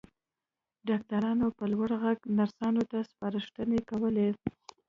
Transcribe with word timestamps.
ډاکټرانو 0.87 1.47
په 1.57 1.63
لوړ 1.73 1.89
غږ 2.03 2.19
نرسانو 2.37 2.83
ته 2.91 2.97
سپارښتنې 3.11 3.79
کولې. 3.89 4.29